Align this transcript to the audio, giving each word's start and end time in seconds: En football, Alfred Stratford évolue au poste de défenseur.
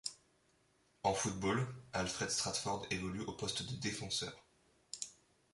En 1.03 1.13
football, 1.13 1.63
Alfred 1.93 2.31
Stratford 2.31 2.87
évolue 2.89 3.21
au 3.21 3.33
poste 3.33 3.69
de 3.71 3.75
défenseur. 3.79 4.33